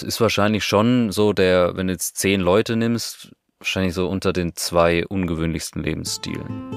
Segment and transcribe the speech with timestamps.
[0.00, 4.32] es ist wahrscheinlich schon so der, wenn du jetzt zehn Leute nimmst, wahrscheinlich so unter
[4.32, 6.70] den zwei ungewöhnlichsten Lebensstilen.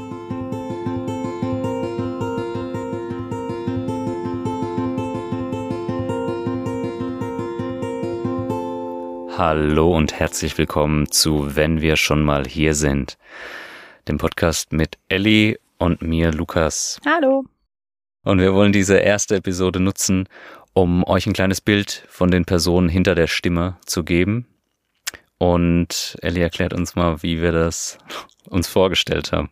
[9.37, 13.17] Hallo und herzlich willkommen zu Wenn wir schon mal hier sind,
[14.09, 16.99] dem Podcast mit Ellie und mir, Lukas.
[17.05, 17.45] Hallo.
[18.25, 20.27] Und wir wollen diese erste Episode nutzen,
[20.73, 24.47] um euch ein kleines Bild von den Personen hinter der Stimme zu geben.
[25.37, 27.97] Und Ellie erklärt uns mal, wie wir das
[28.49, 29.49] uns vorgestellt haben.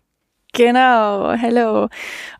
[0.53, 1.87] Genau, hello.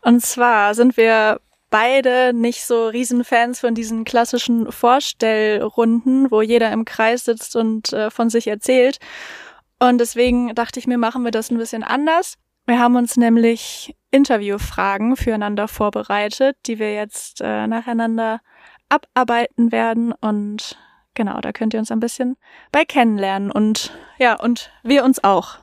[0.02, 1.40] Und zwar sind wir
[1.70, 8.10] beide nicht so Riesenfans von diesen klassischen Vorstellrunden, wo jeder im Kreis sitzt und äh,
[8.10, 8.98] von sich erzählt.
[9.78, 12.34] Und deswegen dachte ich mir, machen wir das ein bisschen anders.
[12.66, 18.40] Wir haben uns nämlich Interviewfragen füreinander vorbereitet, die wir jetzt äh, nacheinander
[18.92, 20.76] abarbeiten werden und
[21.14, 22.36] genau, da könnt ihr uns ein bisschen
[22.70, 25.58] bei kennenlernen und ja, und wir uns auch.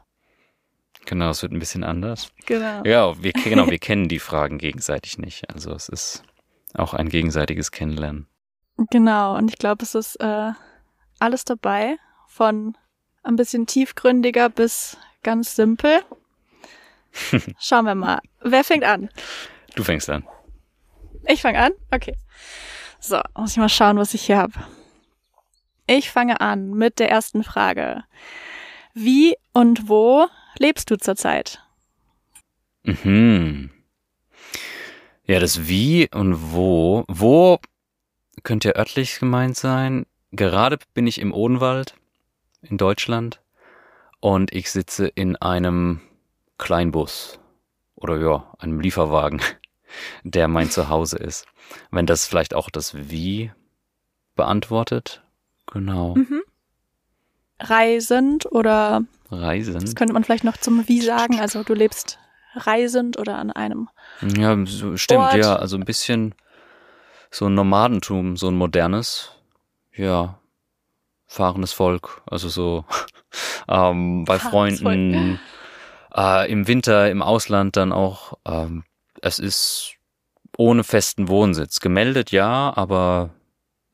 [1.06, 2.32] Genau, es wird ein bisschen anders.
[2.46, 2.84] Genau.
[2.84, 5.50] Ja, wir, genau, wir kennen die Fragen gegenseitig nicht.
[5.50, 6.24] Also es ist
[6.74, 8.28] auch ein gegenseitiges Kennenlernen.
[8.92, 10.52] Genau, und ich glaube, es ist äh,
[11.20, 12.78] alles dabei, von
[13.24, 16.00] ein bisschen tiefgründiger bis ganz simpel.
[17.60, 18.20] Schauen wir mal.
[18.42, 19.10] Wer fängt an?
[19.76, 20.26] Du fängst an.
[21.28, 21.72] Ich fange an?
[21.92, 22.16] Okay.
[23.00, 24.54] So, muss ich mal schauen, was ich hier habe.
[25.88, 28.04] Ich fange an mit der ersten Frage.
[28.94, 31.64] Wie und wo lebst du zurzeit?
[32.84, 33.72] Mhm.
[35.26, 37.06] Ja, das Wie und Wo.
[37.08, 37.60] Wo
[38.44, 40.06] könnte ja örtlich gemeint sein.
[40.32, 41.96] Gerade bin ich im Odenwald
[42.62, 43.42] in Deutschland
[44.20, 46.02] und ich sitze in einem
[46.58, 47.40] Kleinbus
[47.96, 49.42] oder ja, einem Lieferwagen,
[50.24, 51.46] der mein Zuhause ist.
[51.92, 53.52] Wenn das vielleicht auch das Wie
[54.36, 55.24] beantwortet.
[55.68, 56.16] Genau.
[56.16, 56.42] Mhm.
[57.60, 59.84] Reisend oder Reisend.
[59.84, 61.40] das könnte man vielleicht noch zum Wie sagen.
[61.40, 62.18] Also du lebst
[62.56, 63.90] reisend oder an einem.
[64.22, 65.36] Ja, so, stimmt, Ort.
[65.36, 65.56] ja.
[65.56, 66.36] Also ein bisschen
[67.32, 69.32] so ein Nomadentum, so ein modernes,
[69.94, 70.40] ja,
[71.28, 72.22] fahrendes Volk.
[72.26, 72.86] Also so
[73.68, 75.40] ähm, bei Freunden,
[76.16, 78.38] äh, im Winter, im Ausland dann auch.
[78.46, 78.84] Ähm,
[79.22, 79.96] es ist
[80.58, 81.80] ohne festen Wohnsitz.
[81.80, 83.34] Gemeldet ja, aber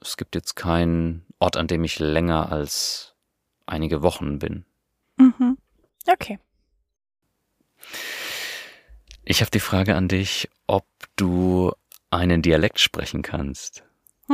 [0.02, 3.16] es gibt jetzt keinen Ort, an dem ich länger als
[3.66, 4.66] einige Wochen bin.
[5.18, 5.58] Mhm.
[6.08, 6.40] Okay.
[9.24, 11.72] Ich habe die Frage an dich, ob du
[12.12, 13.84] einen Dialekt sprechen kannst.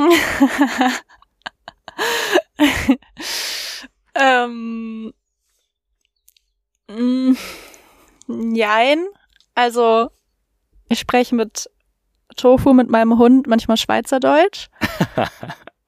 [4.16, 5.14] ähm,
[6.88, 7.34] mm,
[8.54, 9.08] jein.
[9.56, 10.12] Also,
[10.92, 11.70] ich spreche mit
[12.36, 14.68] Tofu, mit meinem Hund, manchmal Schweizerdeutsch.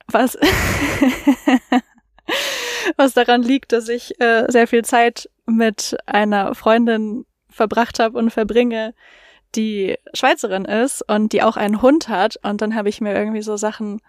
[0.07, 0.37] was,
[2.97, 8.31] was daran liegt, dass ich äh, sehr viel Zeit mit einer Freundin verbracht habe und
[8.31, 8.93] verbringe,
[9.55, 12.39] die Schweizerin ist und die auch einen Hund hat.
[12.41, 14.01] Und dann habe ich mir irgendwie so Sachen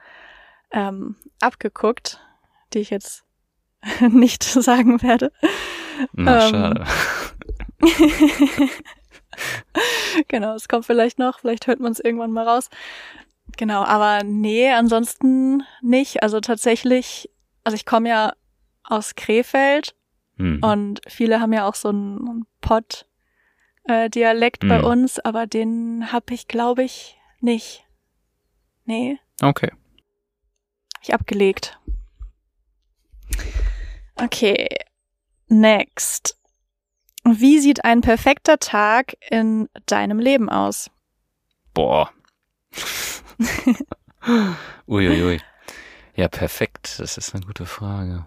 [0.70, 2.20] ähm, abgeguckt,
[2.72, 3.24] die ich jetzt
[4.00, 5.32] nicht sagen werde.
[6.12, 6.50] Na, Ähm.
[6.50, 6.84] schade.
[10.28, 12.68] genau, es kommt vielleicht noch, vielleicht hört man es irgendwann mal raus.
[13.56, 16.22] Genau, aber nee, ansonsten nicht.
[16.22, 17.30] Also tatsächlich,
[17.62, 18.32] also ich komme ja
[18.82, 19.94] aus Krefeld
[20.36, 20.58] Hm.
[20.62, 24.84] und viele haben ja auch so einen Pott-Dialekt bei Mhm.
[24.84, 27.84] uns, aber den habe ich, glaube ich, nicht.
[28.84, 29.70] Nee, Okay.
[31.02, 31.78] ich abgelegt.
[34.16, 34.66] Okay,
[35.48, 36.36] next.
[37.24, 40.90] Wie sieht ein perfekter Tag in deinem Leben aus?
[41.72, 42.10] Boah.
[44.86, 45.40] Uiuiui.
[46.14, 46.98] Ja, perfekt.
[46.98, 48.26] Das ist eine gute Frage.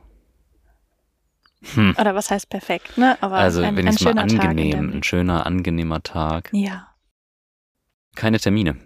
[1.73, 1.95] Hm.
[1.99, 3.17] Oder was heißt perfekt, ne?
[3.21, 6.49] Aber Also, ein, wenn ein ich mal angenehm, ein schöner, angenehmer Tag.
[6.53, 6.93] Ja.
[8.15, 8.77] Keine Termine.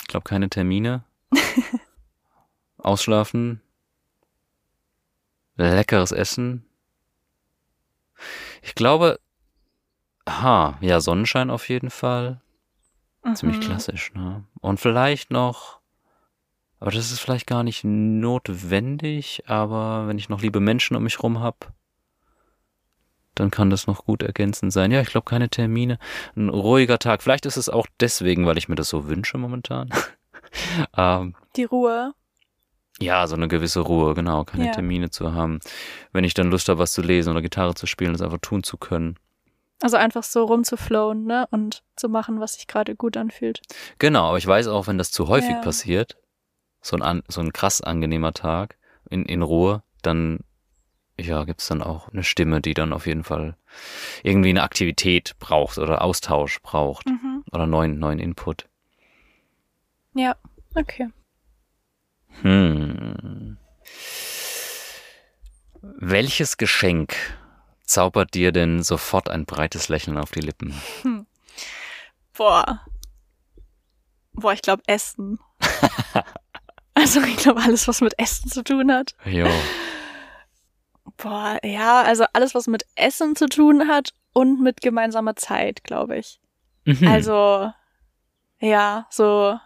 [0.00, 1.04] Ich glaube, keine Termine.
[2.78, 3.60] Ausschlafen.
[5.56, 6.64] Leckeres Essen.
[8.62, 9.18] Ich glaube,
[10.28, 12.40] ha, ja, Sonnenschein auf jeden Fall.
[13.34, 13.62] Ziemlich Mhm.
[13.62, 14.44] klassisch, ne?
[14.60, 15.80] Und vielleicht noch,
[16.78, 21.22] aber das ist vielleicht gar nicht notwendig, aber wenn ich noch liebe Menschen um mich
[21.22, 21.72] rum hab,
[23.34, 24.90] dann kann das noch gut ergänzend sein.
[24.90, 25.98] Ja, ich glaube, keine Termine.
[26.36, 27.22] Ein ruhiger Tag.
[27.22, 29.90] Vielleicht ist es auch deswegen, weil ich mir das so wünsche momentan.
[30.96, 32.14] ähm, Die Ruhe.
[33.00, 34.72] Ja, so eine gewisse Ruhe, genau, keine Ja.
[34.72, 35.60] Termine zu haben.
[36.12, 38.62] Wenn ich dann Lust habe, was zu lesen oder Gitarre zu spielen, das einfach tun
[38.62, 39.16] zu können.
[39.82, 41.46] Also einfach so rumzuflowen, ne?
[41.50, 43.62] Und zu machen, was sich gerade gut anfühlt.
[43.98, 45.60] Genau, aber ich weiß auch, wenn das zu häufig Ja.
[45.62, 46.18] passiert,
[46.82, 48.76] so ein, so ein krass angenehmer Tag,
[49.08, 50.40] in, in Ruhe, dann
[51.18, 53.56] ja, gibt's dann auch eine Stimme, die dann auf jeden Fall
[54.22, 57.44] irgendwie eine Aktivität braucht oder Austausch braucht Mhm.
[57.52, 58.68] oder neuen, neuen Input.
[60.14, 60.36] Ja,
[60.74, 61.08] okay.
[62.42, 63.58] Hm.
[65.82, 67.14] Welches Geschenk
[67.84, 70.74] zaubert dir denn sofort ein breites Lächeln auf die Lippen?
[72.36, 72.80] Boah.
[74.32, 75.38] Boah, ich glaube Essen.
[76.94, 79.14] also ich glaube alles, was mit Essen zu tun hat.
[79.24, 79.48] Jo.
[81.16, 86.18] Boah, ja, also alles, was mit Essen zu tun hat und mit gemeinsamer Zeit, glaube
[86.18, 86.40] ich.
[86.84, 87.06] Mhm.
[87.06, 87.72] Also,
[88.60, 89.58] ja, so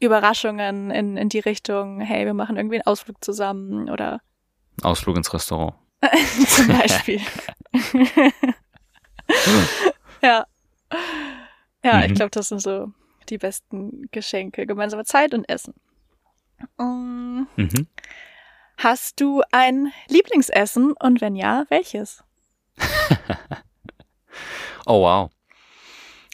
[0.00, 4.20] Überraschungen in, in die Richtung, hey, wir machen irgendwie einen Ausflug zusammen oder
[4.82, 5.74] Ausflug ins Restaurant.
[6.48, 7.20] zum Beispiel.
[10.22, 10.46] ja.
[11.84, 12.14] Ja, ich Mhm.
[12.14, 12.92] glaube, das sind so
[13.28, 14.66] die besten Geschenke.
[14.66, 15.74] Gemeinsame Zeit und Essen.
[16.78, 17.86] Mm, Mhm.
[18.78, 22.24] Hast du ein Lieblingsessen und wenn ja, welches?
[24.86, 25.30] Oh wow.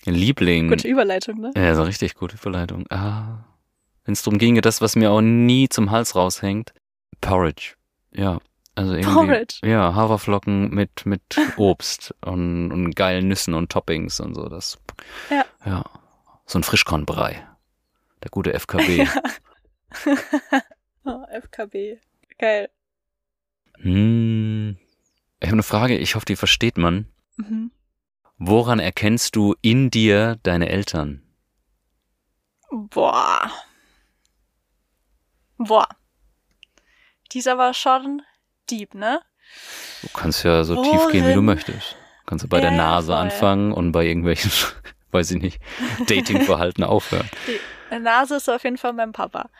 [0.07, 0.69] Liebling.
[0.69, 1.53] Gute Überleitung, ne?
[1.57, 2.85] Ja, so richtig gute Verleitung.
[2.91, 3.45] Ah.
[4.05, 6.73] Wenn es darum ginge, das, was mir auch nie zum Hals raushängt.
[7.21, 7.75] Porridge.
[8.13, 8.41] Ja.
[8.75, 9.13] Also irgendwie.
[9.15, 9.61] Porridge.
[9.65, 11.23] Ja, Haferflocken mit, mit
[11.57, 14.49] Obst und, und geilen Nüssen und Toppings und so.
[14.49, 14.79] Das.
[15.29, 15.45] Ja.
[15.65, 15.85] Ja.
[16.47, 17.47] So ein Frischkornbrei.
[18.23, 19.07] Der gute FKB.
[21.05, 21.99] Oh, FKB.
[22.39, 22.69] Geil.
[23.79, 24.77] hm.
[25.41, 27.07] Ich habe eine Frage, ich hoffe, die versteht man.
[27.37, 27.71] Mhm.
[28.37, 31.23] Woran erkennst du in dir deine Eltern?
[32.71, 33.51] Boah.
[35.63, 35.87] Boah.
[37.33, 38.23] Dieser war schon
[38.71, 39.21] deep, ne?
[40.03, 41.45] Du kannst ja so tief gehen, wie du Worin?
[41.45, 41.97] möchtest.
[42.27, 43.17] Kannst du bei der Ja, ja, Nase voll.
[43.21, 44.51] anfangen und bei irgendwelchen,
[45.11, 45.61] weiß ich nicht,
[46.07, 47.29] Datingverhalten aufhören.
[47.93, 49.51] Die Nase ist auf jeden Fall mein Papa.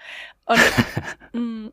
[0.47, 0.59] Und
[1.33, 1.71] mh,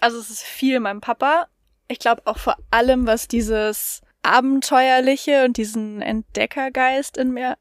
[0.00, 1.46] also es ist viel mein Papa.
[1.88, 7.56] Ich glaube auch vor allem, was dieses Abenteuerliche und diesen Entdeckergeist in mir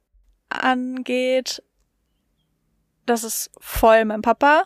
[0.50, 1.64] angeht,
[3.06, 4.66] das ist voll mein Papa.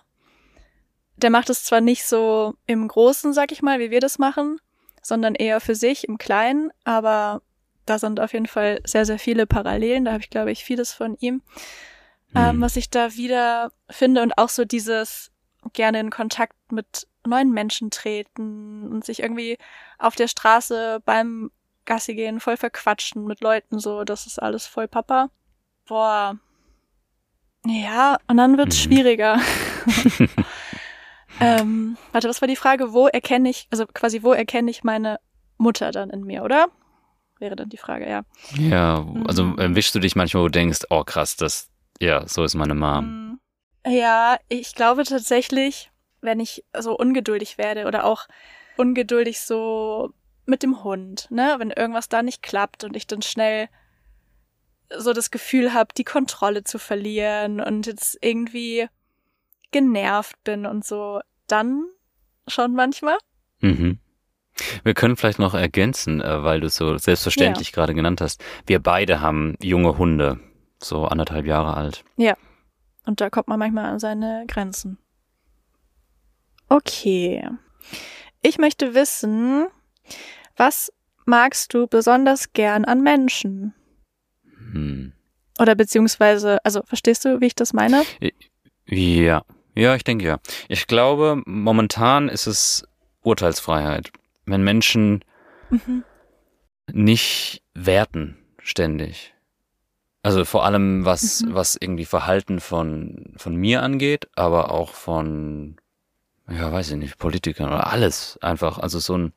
[1.18, 4.58] Der macht es zwar nicht so im Großen, sag ich mal, wie wir das machen,
[5.02, 7.42] sondern eher für sich im Kleinen, aber
[7.86, 10.06] da sind auf jeden Fall sehr, sehr viele Parallelen.
[10.06, 11.42] Da habe ich, glaube ich, vieles von ihm
[12.36, 12.62] ähm, Hm.
[12.62, 15.32] was ich da wieder finde und auch so dieses
[15.74, 19.58] gerne in Kontakt mit neuen Menschen treten und sich irgendwie
[20.00, 21.52] auf der Straße beim
[21.86, 25.30] Gassi gehen voll verquatschen mit Leuten so, das ist alles voll Papa.
[25.86, 26.38] Boah.
[27.66, 28.82] Ja, und dann wird's Mhm.
[28.82, 29.40] schwieriger.
[31.44, 32.94] ähm, warte, was war die Frage?
[32.94, 35.20] Wo erkenne ich, also quasi, wo erkenne ich meine
[35.58, 36.68] Mutter dann in mir, oder?
[37.40, 38.24] Wäre dann die Frage, ja.
[38.58, 39.58] Ja, also Mhm.
[39.60, 41.70] erwischst du dich manchmal, wo du denkst, oh krass, das,
[42.00, 43.06] ja, so ist meine Mom.
[43.06, 43.40] Mm,
[43.90, 45.92] Ja, ich glaube tatsächlich,
[46.22, 48.28] wenn ich so ungeduldig werde oder auch
[48.78, 50.12] ungeduldig so
[50.46, 53.68] mit dem Hund, ne, wenn irgendwas da nicht klappt und ich dann schnell
[54.96, 58.88] so das Gefühl habe, die Kontrolle zu verlieren und jetzt irgendwie
[59.72, 61.86] genervt bin und so, dann
[62.48, 63.18] schon manchmal.
[63.60, 64.00] Mhm.
[64.84, 68.44] Wir können vielleicht noch ergänzen, äh, weil du es so selbstverständlich gerade genannt hast.
[68.66, 70.40] Wir beide haben junge Hunde,
[70.80, 72.04] so anderthalb Jahre alt.
[73.06, 74.98] Und da kommt man manchmal an seine Grenzen.
[76.70, 77.48] Okay.
[78.42, 79.68] Ich möchte wissen,
[80.56, 80.92] was
[81.26, 83.74] magst du besonders gern an Menschen?
[84.72, 85.14] Hm.
[85.60, 88.04] Oder beziehungsweise, also verstehst du, wie ich das meine?
[88.86, 89.44] Ja,
[89.76, 90.40] ja, ich denke ja.
[90.68, 92.88] Ich glaube, momentan ist es
[93.22, 94.12] Urteilsfreiheit.
[94.46, 95.24] Wenn Menschen
[95.70, 96.04] Mhm.
[96.92, 99.34] nicht werten ständig.
[100.22, 101.54] Also vor allem was Mhm.
[101.54, 105.78] was irgendwie Verhalten von von mir angeht, aber auch von
[106.50, 108.78] ja, weiß ich nicht, Politikern oder alles einfach.
[108.78, 109.34] Also so ein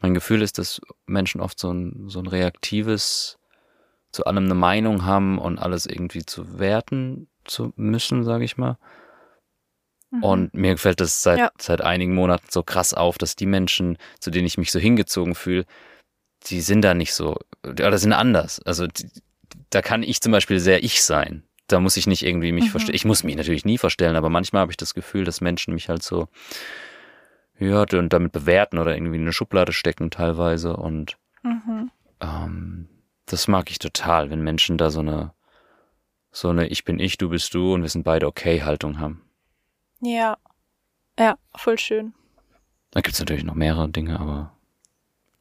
[0.00, 3.38] mein Gefühl ist, dass Menschen oft so ein so ein reaktives
[4.12, 8.78] zu allem eine Meinung haben und alles irgendwie zu werten zu müssen, sage ich mal.
[10.10, 10.22] Mhm.
[10.22, 11.50] Und mir gefällt das seit, Ja.
[11.58, 15.34] seit einigen Monaten so krass auf, dass die Menschen, zu denen ich mich so hingezogen
[15.34, 15.64] fühle,
[16.46, 17.36] die sind da nicht so,
[17.66, 18.60] oder sind anders.
[18.64, 19.10] Also die,
[19.70, 21.42] da kann ich zum Beispiel sehr ich sein.
[21.66, 22.70] Da muss ich nicht irgendwie mich Mhm.
[22.70, 22.96] verstellen.
[22.96, 25.88] Ich muss mich natürlich nie verstellen, aber manchmal habe ich das Gefühl, dass Menschen mich
[25.90, 26.28] halt so,
[27.58, 30.76] ja, und damit bewerten oder irgendwie in eine Schublade stecken teilweise.
[30.76, 31.90] Und Mhm.
[32.20, 32.88] ähm,
[33.26, 35.32] das mag ich total, wenn Menschen da so eine,
[36.30, 39.22] so eine Ich bin ich, du bist du und wir sind beide okay Haltung haben.
[40.00, 40.38] Ja.
[41.18, 42.14] Ja, voll schön.
[42.90, 44.52] Da gibt's natürlich noch mehrere Dinge, aber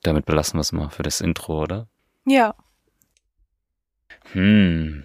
[0.02, 1.88] damit belassen wir es mal für das Intro, oder?
[2.26, 2.56] Ja.
[4.32, 5.04] Hm.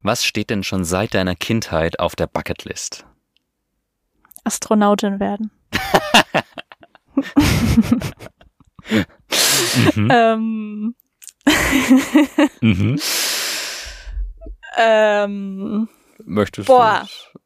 [0.00, 3.06] Was steht denn schon seit deiner Kindheit auf der Bucketlist?
[4.44, 5.50] Astronautin werden.
[9.94, 10.08] mhm.
[10.10, 10.94] ähm,
[12.60, 12.96] mhm.
[14.76, 15.88] ähm,
[16.24, 17.06] Möchtest Boah.
[17.32, 17.38] du?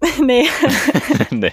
[0.20, 0.48] nee.
[1.30, 1.52] nee.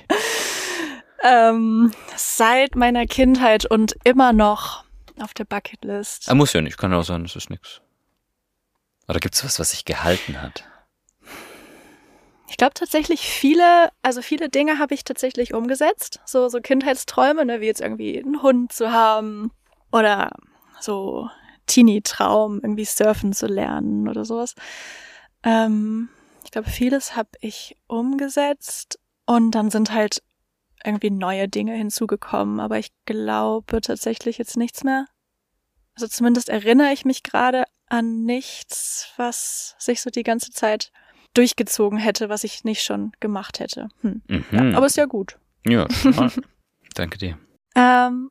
[1.23, 4.83] ähm, seit meiner Kindheit und immer noch
[5.19, 6.27] auf der Bucketlist.
[6.27, 7.81] Er muss ja nicht, kann ja auch sein, das ist nix.
[9.07, 10.63] Oder gibt's was, was sich gehalten hat?
[12.49, 16.19] Ich glaube tatsächlich viele, also viele Dinge habe ich tatsächlich umgesetzt.
[16.25, 19.51] So, so Kindheitsträume, ne, wie jetzt irgendwie einen Hund zu haben
[19.91, 20.31] oder
[20.79, 21.29] so
[21.65, 24.55] Teenie-Traum, irgendwie surfen zu lernen oder sowas.
[25.43, 26.09] Ähm,
[26.53, 30.23] glaube, vieles habe ich umgesetzt und dann sind halt
[30.85, 35.05] irgendwie neue Dinge hinzugekommen, aber ich glaube tatsächlich jetzt nichts mehr.
[35.95, 40.91] Also zumindest erinnere ich mich gerade an nichts, was sich so die ganze Zeit
[41.33, 43.89] durchgezogen hätte, was ich nicht schon gemacht hätte.
[44.01, 44.21] Hm.
[44.27, 44.45] Mhm.
[44.51, 45.37] Ja, aber ist ja gut.
[45.65, 45.87] Ja,
[46.95, 47.37] danke dir.
[47.75, 48.29] Ähm,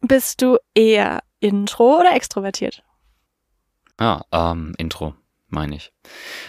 [0.00, 2.82] bist du eher intro oder extrovertiert?
[3.98, 5.14] Ah, ähm, Intro,
[5.52, 5.92] meine ich.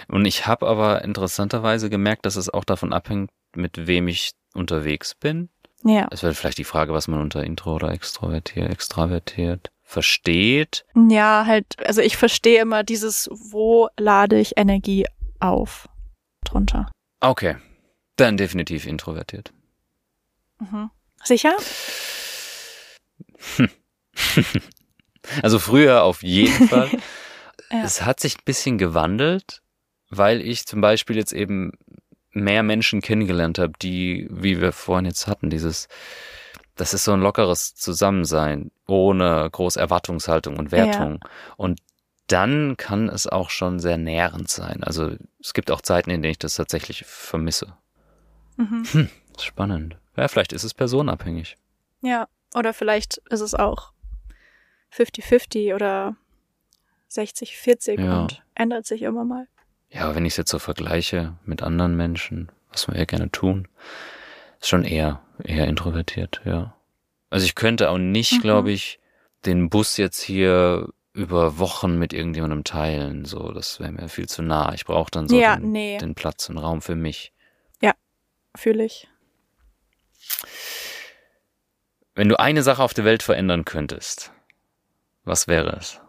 [0.07, 5.15] Und ich habe aber interessanterweise gemerkt, dass es auch davon abhängt, mit wem ich unterwegs
[5.15, 5.49] bin.
[5.83, 6.07] Ja.
[6.11, 10.85] Es wäre vielleicht die Frage, was man unter Intro oder extrovertiert, extravertiert versteht.
[11.09, 15.05] Ja, halt, also ich verstehe immer dieses, wo lade ich Energie
[15.39, 15.87] auf
[16.43, 16.89] drunter.
[17.19, 17.57] Okay,
[18.15, 19.53] dann definitiv introvertiert.
[20.59, 20.89] Mhm.
[21.23, 21.55] Sicher?
[25.41, 26.89] Also früher auf jeden Fall.
[27.71, 27.83] Ja.
[27.83, 29.61] Es hat sich ein bisschen gewandelt,
[30.09, 31.71] weil ich zum Beispiel jetzt eben
[32.31, 35.87] mehr Menschen kennengelernt habe, die, wie wir vorhin jetzt hatten, dieses,
[36.75, 41.19] das ist so ein lockeres Zusammensein, ohne große Erwartungshaltung und Wertung.
[41.57, 41.79] Und
[42.27, 44.83] dann kann es auch schon sehr nährend sein.
[44.83, 47.77] Also es gibt auch Zeiten, in denen ich das tatsächlich vermisse.
[48.57, 49.09] Mhm.
[49.39, 49.97] Spannend.
[50.15, 51.57] Ja, vielleicht ist es personenabhängig.
[52.01, 53.93] Ja, oder vielleicht ist es auch
[54.95, 56.15] 50-50 oder
[57.13, 58.21] 60-40 Ja.
[58.21, 59.47] und ändert sich immer mal.
[59.89, 63.67] Ja, wenn ich es jetzt so vergleiche mit anderen Menschen, was wir ja gerne tun,
[64.59, 66.75] ist schon eher, eher introvertiert, ja.
[67.29, 68.41] Also ich könnte auch nicht, Mhm.
[68.41, 68.99] glaube ich,
[69.45, 73.25] den Bus jetzt hier über Wochen mit irgendjemandem teilen.
[73.25, 74.73] So, das wäre mir viel zu nah.
[74.73, 77.31] Ich brauche dann so ja, den, nee, den Platz und Raum für mich.
[78.55, 79.07] fühle ich.
[82.15, 84.31] Wenn du eine Sache auf der Welt verändern könntest,
[85.23, 85.99] was wäre es?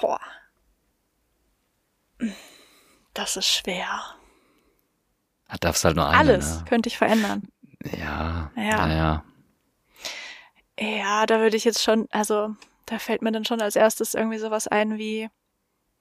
[0.00, 0.20] Boah.
[3.14, 3.88] Das ist schwer.
[5.48, 6.18] Da darfst halt nur eine.
[6.18, 7.42] Alles könnte ich verändern.
[7.82, 7.98] Ne?
[7.98, 8.86] Ja, Ja.
[8.86, 9.24] naja.
[10.78, 14.38] Ja, da würde ich jetzt schon, also da fällt mir dann schon als erstes irgendwie
[14.38, 15.28] sowas ein wie,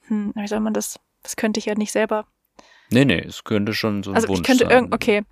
[0.08, 2.26] hm, wie soll man das, das könnte ich ja nicht selber.
[2.90, 4.72] Nee, nee, es könnte schon so ein Also Wunsch ich könnte sein.
[4.74, 5.24] irgend, okay.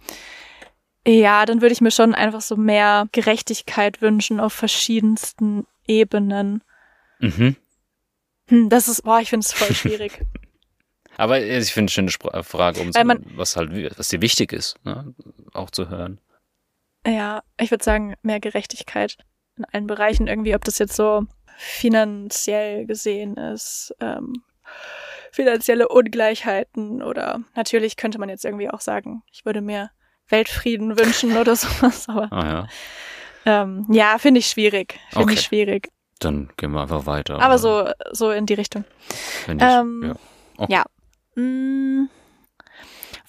[1.06, 6.64] Ja, dann würde ich mir schon einfach so mehr Gerechtigkeit wünschen auf verschiedensten Ebenen.
[7.20, 7.58] Mhm.
[8.50, 10.20] Hm, das ist, boah, ich finde es voll schwierig.
[11.18, 14.76] Aber ich finde es eine Spr- Frage, um man- was halt, was dir wichtig ist,
[14.84, 15.14] ne?
[15.54, 16.20] auch zu hören.
[17.06, 19.18] ja, ich würde sagen, mehr Gerechtigkeit
[19.58, 24.34] in allen Bereichen irgendwie, ob das jetzt so finanziell gesehen ist, ähm,
[25.32, 29.92] finanzielle Ungleichheiten oder natürlich könnte man jetzt irgendwie auch sagen, ich würde mir
[30.30, 32.68] Weltfrieden wünschen oder sowas, aber Ah
[33.46, 35.34] ja, ähm, ja, finde ich schwierig, finde Okay.
[35.34, 35.90] ich schwierig.
[36.24, 37.40] Dann gehen wir einfach weiter.
[37.40, 38.86] Aber so, so in die Richtung.
[39.48, 40.16] Ich, ähm, ja.
[40.58, 40.74] Okay.
[40.74, 40.86] Ja.
[41.42, 42.10] Mm,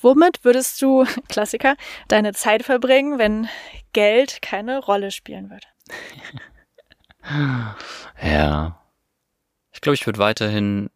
[0.01, 1.77] womit würdest du, Klassiker,
[2.09, 3.49] deine Zeit verbringen, wenn
[3.93, 5.67] Geld keine Rolle spielen würde?
[8.23, 8.79] Ja.
[9.73, 10.91] Ich glaube, ich würde weiterhin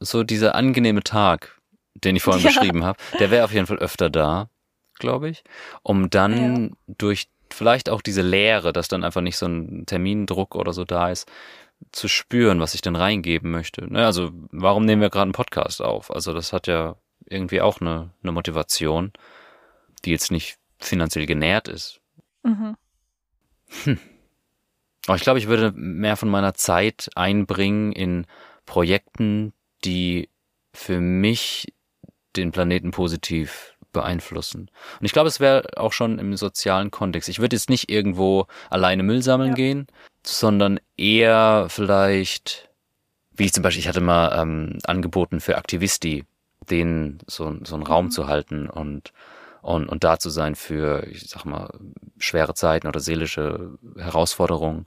[0.00, 1.60] so dieser angenehme Tag,
[1.94, 2.48] den ich vorhin Ja.
[2.50, 4.48] beschrieben habe, der wäre auf jeden Fall öfter da,
[4.98, 5.44] glaube ich,
[5.82, 10.72] um dann durch vielleicht auch diese Leere, dass dann einfach nicht so ein Termindruck oder
[10.72, 11.30] so da ist,
[11.90, 13.92] zu spüren, was ich denn reingeben möchte.
[13.92, 16.10] Ne, also warum nehmen wir gerade einen Podcast auf?
[16.10, 19.12] Also das hat ja irgendwie auch eine, eine Motivation,
[20.04, 22.00] die jetzt nicht finanziell genährt ist.
[22.42, 22.76] Mhm.
[25.06, 28.26] Aber ich glaube, ich würde mehr von meiner Zeit einbringen in
[28.66, 29.52] Projekten,
[29.84, 30.28] die
[30.72, 31.74] für mich
[32.36, 34.70] den Planeten positiv beeinflussen.
[35.00, 37.28] Und ich glaube, es wäre auch schon im sozialen Kontext.
[37.28, 39.54] Ich würde jetzt nicht irgendwo alleine Müll sammeln Ja.
[39.54, 39.86] gehen,
[40.24, 42.70] sondern eher vielleicht,
[43.32, 46.24] wie ich zum Beispiel, ich hatte mal ähm, angeboten für Aktivisti,
[46.70, 48.10] denen so, so einen Raum Mhm.
[48.10, 49.12] zu halten und,
[49.62, 51.70] und, und da zu sein für, ich sag mal,
[52.18, 54.84] schwere Zeiten oder seelische Herausforderungen,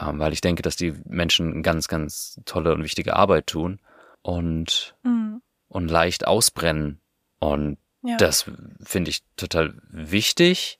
[0.00, 3.80] ähm, weil ich denke, dass die Menschen ganz, ganz tolle und wichtige Arbeit tun
[4.22, 5.42] und, Mhm.
[5.68, 7.00] und leicht ausbrennen.
[7.40, 8.16] Und Ja.
[8.16, 8.50] Das
[8.82, 10.78] finde ich total wichtig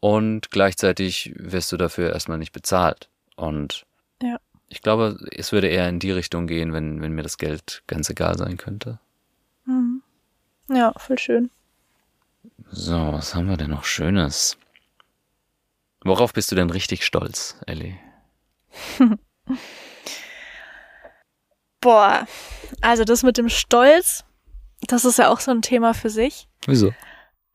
[0.00, 3.08] und gleichzeitig wirst du dafür erstmal nicht bezahlt.
[3.36, 3.84] Und
[4.22, 4.38] Ja.
[4.68, 8.08] ich glaube, es würde eher in die Richtung gehen, wenn, wenn mir das Geld ganz
[8.10, 8.98] egal sein könnte.
[9.64, 10.02] Mhm.
[10.68, 11.50] Ja, voll schön.
[12.70, 14.56] So, was haben wir denn noch Schönes?
[16.04, 17.98] Worauf bist du denn richtig stolz, Ellie?
[21.80, 22.26] Boah,
[22.80, 24.24] also das mit dem Stolz,
[24.82, 26.48] das ist ja auch so ein Thema für sich.
[26.66, 26.92] Wieso?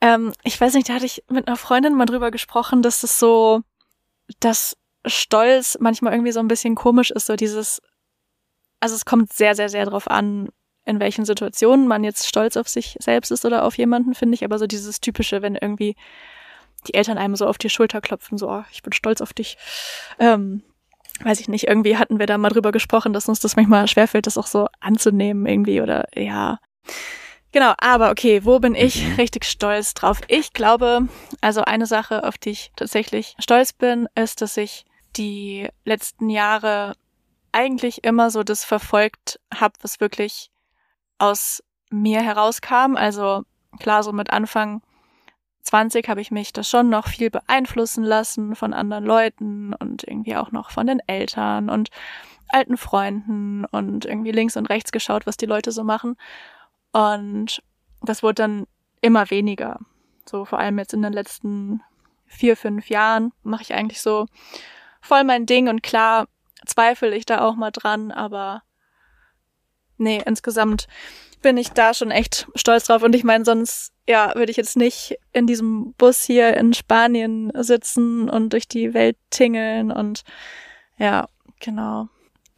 [0.01, 3.20] Ähm, ich weiß nicht, da hatte ich mit einer Freundin mal drüber gesprochen, dass das
[3.20, 3.62] so,
[4.40, 7.82] dass Stolz manchmal irgendwie so ein bisschen komisch ist, so dieses,
[8.80, 10.50] also es kommt sehr, sehr, sehr drauf an,
[10.86, 14.44] in welchen Situationen man jetzt stolz auf sich selbst ist oder auf jemanden, finde ich,
[14.44, 15.96] aber so dieses typische, wenn irgendwie
[16.88, 19.58] die Eltern einem so auf die Schulter klopfen, so, oh, ich bin stolz auf dich.
[20.18, 20.63] Ähm,
[21.24, 24.25] weiß ich nicht, irgendwie hatten wir da mal drüber gesprochen, dass uns das manchmal schwerfällt,
[24.25, 26.60] das auch so anzunehmen irgendwie oder ja.
[27.52, 29.16] Genau, aber okay, wo bin ich Mhm.
[29.16, 30.22] richtig stolz drauf?
[30.28, 31.08] Ich glaube,
[31.42, 34.86] also eine Sache, auf die ich tatsächlich stolz bin, ist, dass ich
[35.18, 36.94] die letzten Jahre
[37.52, 40.50] eigentlich immer so das verfolgt habe, was wirklich
[41.18, 42.96] aus mir herauskam.
[42.96, 43.44] Also
[43.80, 44.82] klar, so mit Anfang
[45.64, 50.38] 20 habe ich mich da schon noch viel beeinflussen lassen von anderen Leuten und irgendwie
[50.38, 51.90] auch noch von den Eltern und
[52.48, 56.16] alten Freunden und irgendwie links und rechts geschaut, was die Leute so machen.
[56.91, 57.62] Und
[58.01, 58.67] das wurde dann
[59.01, 59.79] immer weniger.
[60.25, 61.81] So vor allem jetzt in den letzten
[62.25, 64.27] vier, fünf Jahren mache ich eigentlich so
[65.01, 66.27] voll mein Ding und klar
[66.65, 68.63] zweifle ich da auch mal dran, aber
[69.98, 70.88] nee, insgesamt
[71.41, 73.01] bin ich da schon echt stolz drauf.
[73.01, 77.51] Und ich meine, sonst, ja, würde ich jetzt nicht in diesem Bus hier in Spanien
[77.55, 80.24] sitzen und durch die Welt tingeln und
[80.98, 81.27] ja,
[81.60, 82.10] genau.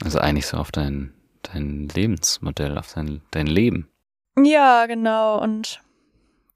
[0.03, 1.13] Also eigentlich so auf dein,
[1.43, 3.87] dein Lebensmodell, auf dein, dein Leben.
[4.37, 5.41] Ja, genau.
[5.41, 5.81] Und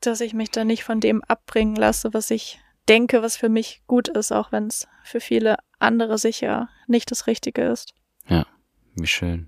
[0.01, 3.81] dass ich mich da nicht von dem abbringen lasse, was ich denke, was für mich
[3.87, 7.93] gut ist, auch wenn es für viele andere sicher nicht das Richtige ist.
[8.99, 9.47] Wie schön.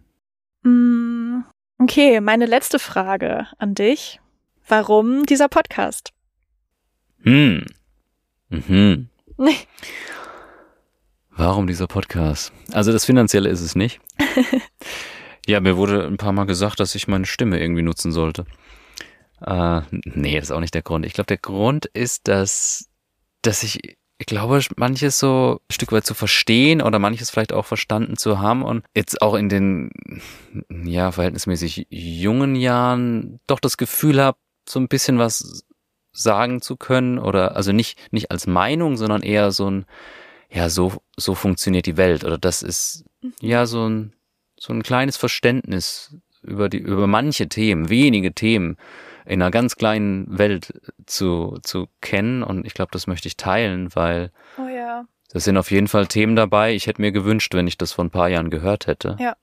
[0.62, 1.42] Mm,
[1.82, 4.20] Okay, meine letzte Frage an dich.
[4.68, 6.12] Warum dieser Podcast?
[7.24, 7.66] Hm.
[8.50, 9.08] Mhm.
[11.30, 12.52] Warum dieser Podcast?
[12.74, 14.02] Also das Finanzielle ist es nicht.
[15.50, 18.46] ja, mir wurde ein paar Mal gesagt, dass ich meine Stimme irgendwie nutzen sollte.
[19.46, 21.06] Äh, nee, das ist auch nicht der Grund.
[21.06, 22.90] Ich glaube, der Grund ist, dass,
[23.42, 27.66] dass ich, ich glaube, manches so ein Stück weit zu verstehen oder manches vielleicht auch
[27.66, 29.92] verstanden zu haben und jetzt auch in den,
[30.70, 35.64] ja, verhältnismäßig jungen Jahren doch das Gefühl habe, so ein bisschen was
[36.12, 39.86] sagen zu können oder also nicht nicht als Meinung, sondern eher so ein
[40.50, 43.06] ja so so funktioniert die Welt oder das ist
[43.42, 44.14] ja so ein
[44.60, 48.78] so ein kleines Verständnis über die über manche Themen, wenige Themen
[49.26, 50.74] in einer ganz kleinen Welt
[51.06, 55.06] zu zu kennen und ich glaube, das möchte ich teilen, weil Oh ja.
[55.32, 56.74] das sind auf jeden Fall Themen dabei.
[56.74, 59.16] Ich hätte mir gewünscht, wenn ich das vor ein paar Jahren gehört hätte.
[59.20, 59.36] Ja.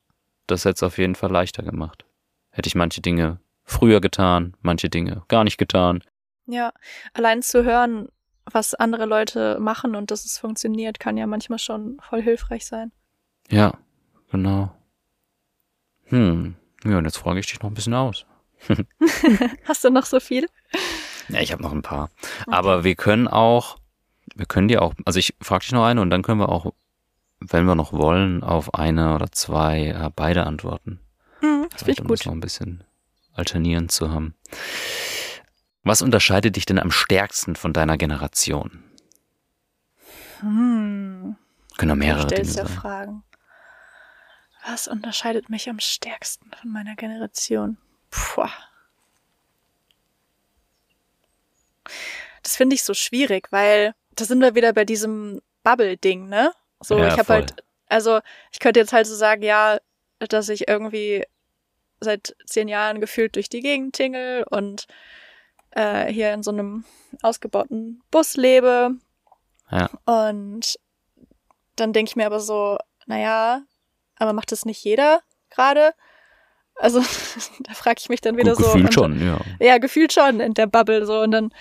[0.46, 2.04] Das hätte es auf jeden Fall leichter gemacht.
[2.50, 6.02] Hätte ich manche Dinge früher getan, manche Dinge gar nicht getan.
[6.46, 6.72] Ja,
[7.12, 8.08] allein zu hören,
[8.44, 12.92] was andere Leute machen und dass es funktioniert, kann ja manchmal schon voll hilfreich sein.
[13.50, 13.74] Ja,
[14.30, 14.75] genau.
[16.06, 16.56] Hm.
[16.84, 18.26] Ja, und jetzt frage ich dich noch ein bisschen aus.
[19.64, 20.46] Hast du noch so viel?
[21.28, 22.10] Ja, ich habe noch ein paar.
[22.46, 23.78] Aber wir können auch,
[24.34, 26.72] wir können dir auch, also ich frage dich noch eine und dann können wir auch,
[27.40, 31.00] wenn wir noch wollen, auf eine oder zwei, äh, beide antworten.
[31.42, 32.26] Mhm, das Vielleicht, ich um das gut.
[32.26, 32.84] noch ein bisschen
[33.34, 34.34] alternierend zu haben.
[35.82, 38.82] Was unterscheidet dich denn am stärksten von deiner Generation?
[40.40, 41.36] Hm.
[41.76, 42.66] Können Du mehrere Dinge sein.
[42.66, 43.22] Fragen.
[44.68, 47.78] Was unterscheidet mich am stärksten von meiner Generation?
[48.10, 48.48] Puh.
[52.42, 56.52] Das finde ich so schwierig, weil da sind wir wieder bei diesem Bubble-Ding, ne?
[56.80, 59.78] So, Ja, ich habe halt, also ich könnte jetzt halt so sagen, ja,
[60.18, 61.24] dass ich irgendwie
[62.00, 64.86] seit zehn Jahren gefühlt durch die Gegend tingle und
[65.70, 66.84] äh, hier in so einem
[67.22, 68.96] ausgebauten Bus lebe.
[69.70, 69.90] Ja.
[70.04, 70.76] Und
[71.76, 73.62] dann denke ich mir aber so, naja,
[74.18, 75.92] aber macht das nicht jeder gerade?
[76.76, 77.00] Also
[77.60, 78.72] da frage ich mich dann wieder Gut, so.
[78.72, 79.40] gefühlt und- schon, ja.
[79.60, 81.20] Ja, gefühlt schon in der Bubble so.
[81.20, 81.52] Und dann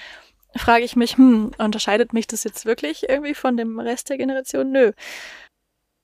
[0.56, 4.72] frage ich mich, hm, unterscheidet mich das jetzt wirklich irgendwie von dem Rest der Generation?
[4.72, 4.92] Nö.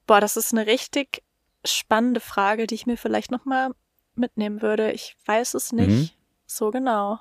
[0.08, 1.24] Boah, das ist eine richtig
[1.66, 3.72] spannende Frage, die ich mir vielleicht nochmal
[4.16, 4.92] mitnehmen würde.
[4.92, 6.10] Ich weiß es nicht Mhm.
[6.46, 7.20] so genau.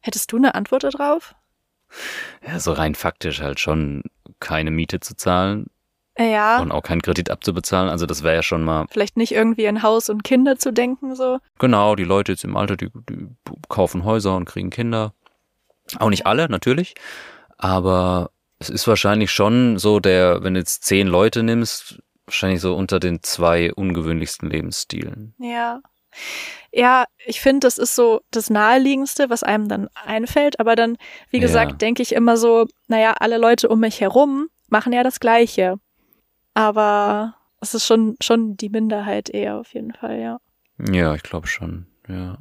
[0.00, 1.34] Hättest du eine Antwort darauf?
[2.46, 4.02] Ja, so rein faktisch halt schon
[4.40, 5.66] keine Miete zu zahlen,
[6.18, 6.60] Ja.
[6.62, 7.90] Und auch keinen Kredit abzubezahlen.
[7.90, 8.86] Also das wäre ja schon mal.
[8.90, 11.38] Vielleicht nicht irgendwie in Haus und Kinder zu denken, so.
[11.58, 13.28] Genau, die Leute jetzt im Alter, die, die
[13.68, 15.12] kaufen Häuser und kriegen Kinder.
[15.98, 16.94] Auch nicht alle, natürlich.
[17.58, 22.74] Aber es ist wahrscheinlich schon so der, wenn du jetzt zehn Leute nimmst, wahrscheinlich so
[22.74, 25.34] unter den zwei ungewöhnlichsten Lebensstilen.
[25.38, 25.80] Ja.
[26.72, 30.60] Ja, ich finde, das ist so das Naheliegendste, was einem dann einfällt.
[30.60, 30.96] Aber dann,
[31.30, 31.76] wie gesagt, Ja.
[31.78, 35.78] denke ich immer so, naja, alle Leute um mich herum machen ja das Gleiche.
[36.54, 40.38] Aber es ist schon, schon die Minderheit eher auf jeden Fall, ja.
[40.78, 42.38] Ja, ich glaube schon, ja.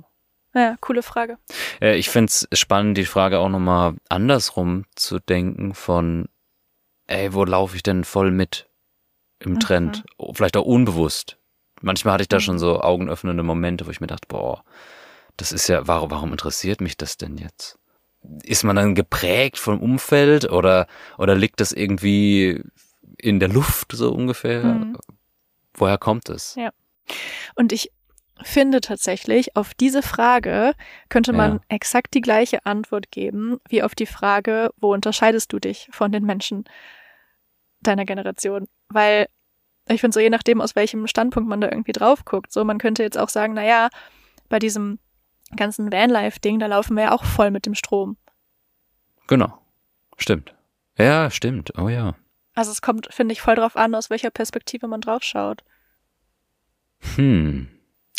[0.53, 1.37] Naja, coole Frage.
[1.81, 6.29] Äh, Ich finde es spannend, die Frage auch nochmal andersrum zu denken von,
[7.07, 8.69] ey, wo laufe ich denn voll mit
[9.39, 9.59] im Mhm.
[9.59, 10.03] Trend?
[10.17, 11.37] Oh, Vielleicht auch unbewusst.
[11.81, 12.41] Manchmal hatte ich da Mhm.
[12.41, 14.63] schon so augenöffnende Momente, wo ich mir dachte, boah,
[15.37, 17.79] das ist ja, warum, warum interessiert mich das denn jetzt?
[18.43, 22.63] Ist man dann geprägt vom Umfeld oder, oder liegt das irgendwie
[23.17, 24.63] in der Luft so ungefähr?
[24.63, 24.97] Mhm.
[25.75, 26.55] Woher kommt es?
[26.55, 26.71] Ja.
[27.55, 27.91] Und ich
[28.41, 30.73] finde tatsächlich, auf diese Frage
[31.09, 31.59] könnte man Ja.
[31.69, 36.23] exakt die gleiche Antwort geben, wie auf die Frage, wo unterscheidest du dich von den
[36.25, 36.65] Menschen
[37.81, 38.67] deiner Generation?
[38.89, 39.27] Weil
[39.87, 42.77] ich finde so, je nachdem, aus welchem Standpunkt man da irgendwie drauf guckt, so man
[42.79, 43.89] könnte jetzt auch sagen, na ja,
[44.49, 44.99] bei diesem
[45.55, 48.17] ganzen Vanlife-Ding, da laufen wir ja auch voll mit dem Strom.
[49.27, 49.57] Genau.
[50.17, 50.55] Stimmt.
[50.97, 51.77] Ja, stimmt.
[51.77, 52.15] Oh ja.
[52.55, 55.63] Also es kommt, finde ich, voll drauf an, aus welcher Perspektive man drauf schaut.
[57.15, 57.67] Hm.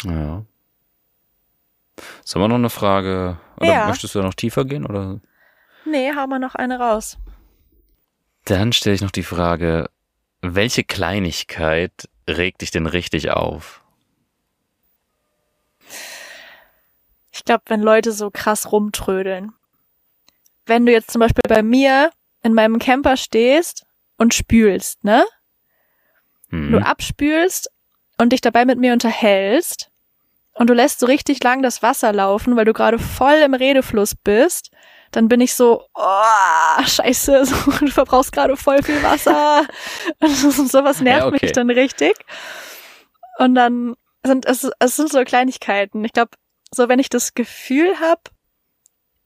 [0.04, 0.44] Ja.
[2.24, 3.38] Sollen wir noch eine Frage?
[3.58, 3.86] Oder Ja.
[3.86, 4.84] möchtest du da noch tiefer gehen?
[4.84, 5.20] Oder?
[5.84, 7.16] Nee, hau mal noch eine raus.
[8.46, 9.88] Dann stelle ich noch die Frage,
[10.42, 13.82] welche Kleinigkeit regt dich denn richtig auf?
[17.32, 19.52] Ich glaube, wenn Leute so krass rumtrödeln.
[20.66, 22.10] Wenn du jetzt zum Beispiel bei mir
[22.42, 25.24] in meinem Camper stehst und spülst, ne?
[26.50, 26.72] Hm.
[26.72, 27.70] Du abspülst
[28.18, 29.90] und dich dabei mit mir unterhältst
[30.54, 34.14] und du lässt so richtig lang das Wasser laufen, weil du gerade voll im Redefluss
[34.14, 34.70] bist,
[35.10, 39.66] dann bin ich so, oh, scheiße, so, du verbrauchst gerade voll viel Wasser.
[40.20, 41.38] Und sowas nervt Ja, okay.
[41.42, 42.14] mich dann richtig.
[43.38, 46.04] Und dann sind es, es sind so Kleinigkeiten.
[46.04, 46.30] Ich glaube,
[46.72, 48.22] so wenn ich das Gefühl habe,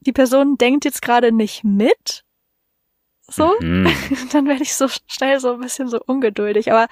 [0.01, 2.23] die Person denkt jetzt gerade nicht mit,
[3.31, 3.87] so, Mhm.
[4.33, 6.71] dann werde ich so schnell so ein bisschen so ungeduldig.
[6.71, 6.87] Aber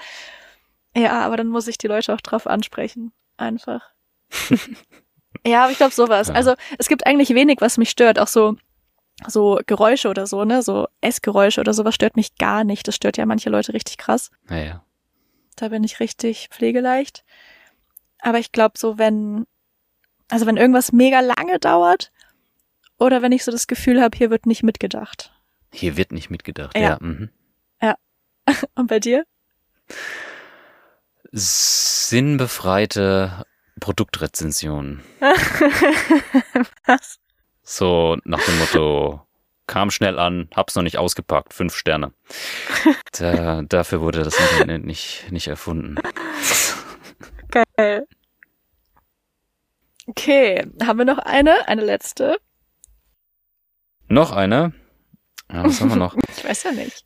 [0.96, 3.12] ja, aber dann muss ich die Leute auch drauf ansprechen.
[3.38, 3.82] Einfach.
[5.46, 6.30] ja, aber ich glaube sowas.
[6.30, 6.34] Ja.
[6.34, 8.20] Also es gibt eigentlich wenig, was mich stört.
[8.20, 8.56] Auch so
[9.26, 10.62] so Geräusche oder so, ne?
[10.62, 12.88] So Essgeräusche oder sowas stört mich gar nicht.
[12.88, 14.30] Das stört ja manche Leute richtig krass.
[14.48, 14.84] Naja.
[15.56, 17.24] Da bin ich richtig pflegeleicht.
[18.20, 19.48] Aber ich glaube so, wenn,
[20.30, 22.12] also wenn irgendwas mega lange dauert
[23.00, 25.32] oder wenn ich so das Gefühl habe, hier wird nicht mitgedacht.
[25.74, 26.76] Hier wird nicht mitgedacht.
[26.76, 26.82] Ja.
[26.82, 26.98] Ja.
[27.00, 27.30] mhm.
[28.76, 29.26] Und bei dir?
[31.32, 33.46] Sinnbefreite
[33.80, 35.04] Produktrezensionen.
[36.86, 37.20] Was?
[37.64, 39.28] So nach dem Motto,
[39.68, 42.14] kam schnell an, hab's noch nicht ausgepackt, fünf Sterne.
[43.12, 45.96] Da, dafür wurde das Internet nicht, nicht erfunden.
[47.50, 48.08] Geil.
[50.06, 51.68] Okay, haben wir noch eine?
[51.68, 52.38] Eine letzte?
[54.08, 54.74] Noch eine?
[55.52, 56.16] Ja, was haben wir noch?
[56.38, 57.04] Ich weiß ja nicht.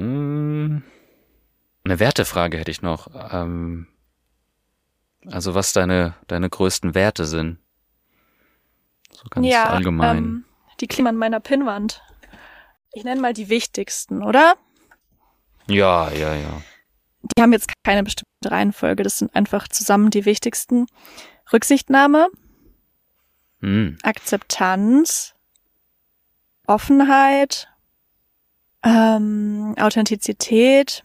[0.00, 0.82] Eine
[1.84, 3.08] Wertefrage hätte ich noch.
[3.32, 3.88] Ähm,
[5.26, 7.58] also was deine, deine größten Werte sind.
[9.10, 10.16] So ganz ja, allgemein.
[10.16, 10.44] Ähm,
[10.80, 12.02] die kleben an meiner Pinnwand.
[12.92, 14.54] Ich nenne mal die wichtigsten, oder?
[15.66, 16.62] ja, ja, ja.
[17.22, 19.02] Die haben jetzt keine bestimmte Reihenfolge.
[19.02, 20.86] Das sind einfach zusammen die wichtigsten.
[21.52, 22.28] Rücksichtnahme,
[23.60, 23.96] Hm.
[24.02, 25.34] Akzeptanz,
[26.66, 27.68] Offenheit,
[28.82, 31.02] ähm, Authentizität,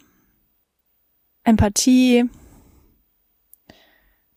[1.43, 2.29] Empathie,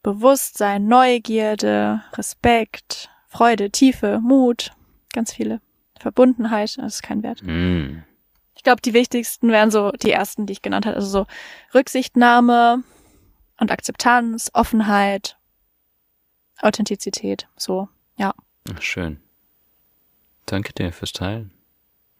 [0.03, 4.73] Bewusstsein, Neugierde, Respekt, Freude, Tiefe, Mut,
[5.13, 5.61] ganz viele.
[5.99, 7.41] Verbundenheit, das ist kein Wert.
[7.41, 8.05] Hm.
[8.55, 10.97] Ich glaube, die wichtigsten wären so die ersten, die ich genannt habe.
[10.97, 11.27] Also so
[11.75, 12.83] Rücksichtnahme
[13.59, 15.39] und Akzeptanz, Offenheit,
[16.61, 17.49] Authentizität.
[17.57, 18.35] So, ja.
[18.75, 19.24] Ach, Schön.
[20.47, 21.53] Danke dir fürs Teilen.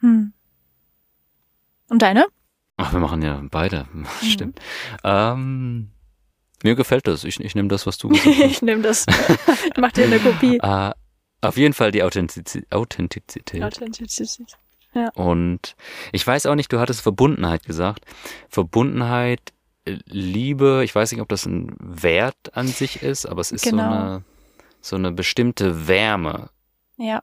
[0.01, 0.33] Hm.
[1.89, 2.27] Und deine?
[2.77, 3.87] Ach, wir machen ja beide.
[4.23, 4.61] Stimmt.
[5.05, 5.91] Ähm,
[6.63, 7.25] mir gefällt das.
[7.25, 8.39] Ich, ich nehme das, was du gesagt hast.
[8.45, 9.07] ich nehme das.
[9.07, 10.59] Ich mach dir eine Kopie.
[10.63, 10.93] Äh,
[11.43, 13.63] auf jeden Fall die Authentiz Authentizität.
[13.63, 14.57] Authentizität.
[15.15, 15.75] Und
[16.13, 18.05] ich weiß auch nicht, du hattest Verbundenheit gesagt.
[18.49, 19.53] Verbundenheit,
[20.07, 23.83] Liebe, ich weiß nicht, ob das ein Wert an sich ist, aber es ist Genau.
[23.83, 24.25] so eine
[24.81, 26.51] so eine bestimmte Wärme,
[26.97, 27.23] Ja,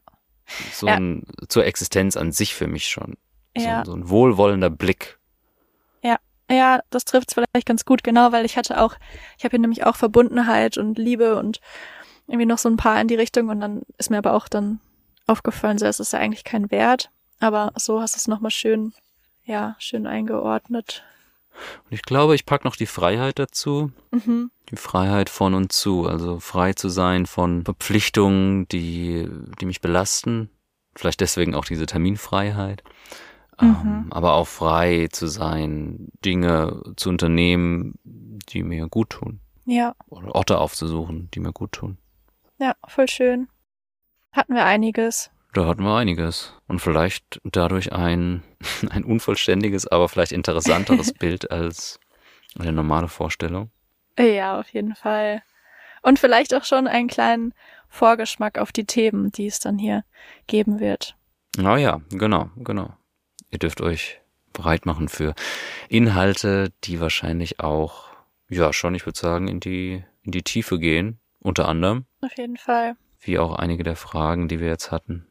[0.71, 0.95] so Ja.
[0.95, 3.17] ein, zur Existenz an sich für mich schon.
[3.57, 5.19] So, ja, so ein wohlwollender Blick.
[6.51, 8.95] Ja, das trifft vielleicht ganz gut, genau, weil ich hatte auch,
[9.37, 11.61] ich habe hier nämlich auch Verbundenheit und Liebe und
[12.27, 14.81] irgendwie noch so ein paar in die Richtung und dann ist mir aber auch dann
[15.27, 17.09] aufgefallen, so es ist ja eigentlich kein Wert,
[17.39, 18.93] aber so hast du es nochmal schön,
[19.45, 21.03] ja, schön eingeordnet.
[21.85, 23.91] Und ich glaube, ich pack noch die Freiheit dazu.
[24.11, 24.51] Mhm.
[24.69, 29.27] Die Freiheit von und zu, also frei zu sein von Verpflichtungen, die,
[29.59, 30.49] die mich belasten.
[30.95, 32.83] Vielleicht deswegen auch diese Terminfreiheit.
[33.59, 33.67] Mhm.
[33.69, 39.39] Ähm, aber auch frei zu sein, Dinge zu unternehmen, die mir gut tun.
[39.65, 41.97] Ja, Oder Orte aufzusuchen, die mir gut tun.
[42.59, 43.47] ja, voll schön.
[44.31, 45.30] Hatten wir einiges.
[45.53, 46.53] Da hatten wir einiges.
[46.67, 48.43] Und vielleicht dadurch ein,
[48.89, 51.99] ein unvollständiges, aber vielleicht interessanteres Bild als
[52.57, 53.71] eine normale Vorstellung.
[54.19, 55.41] Ja, auf jeden Fall.
[56.01, 57.53] Und vielleicht auch schon einen kleinen
[57.89, 60.03] Vorgeschmack auf die Themen, die es dann hier
[60.47, 61.15] geben wird.
[61.57, 62.93] Ah ja, genau, genau.
[63.51, 64.21] Ihr dürft euch
[64.53, 65.33] bereit machen für
[65.89, 68.09] Inhalte, die wahrscheinlich auch,
[68.49, 71.19] ja, schon, ich würde sagen, in die, in die Tiefe gehen.
[71.39, 72.95] Unter anderem, Auf jeden Fall.
[73.19, 75.27] wie auch einige der Fragen, die wir jetzt hatten.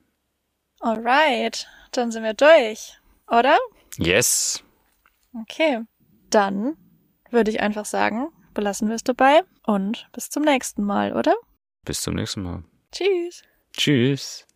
[0.81, 3.59] Alright, dann sind wir durch, oder?
[3.99, 4.65] Yes!
[5.39, 5.83] Okay,
[6.31, 6.75] dann
[7.31, 11.35] würde ich einfach sagen, belassen wir es dabei und bis zum nächsten Mal, oder?
[11.85, 12.65] Bis zum nächsten Mal.
[12.93, 13.43] Tschüss.
[13.77, 14.47] Tschüss!